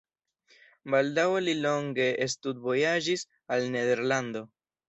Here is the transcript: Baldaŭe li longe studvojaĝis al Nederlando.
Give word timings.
Baldaŭe 0.93 1.43
li 1.43 1.53
longe 1.59 2.09
studvojaĝis 2.37 3.29
al 3.57 3.71
Nederlando. 3.77 4.47